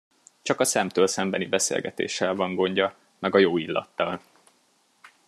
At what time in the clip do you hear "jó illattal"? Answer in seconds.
3.39-4.21